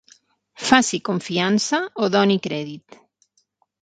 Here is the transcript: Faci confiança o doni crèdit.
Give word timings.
Faci 0.69 0.97
confiança 1.09 1.79
o 2.07 2.09
doni 2.17 2.37
crèdit. 2.47 2.89